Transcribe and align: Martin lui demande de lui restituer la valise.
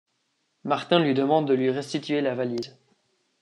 Martin 0.63 0.97
lui 1.03 1.13
demande 1.13 1.47
de 1.47 1.53
lui 1.53 1.69
restituer 1.69 2.21
la 2.21 2.33
valise. 2.33 2.75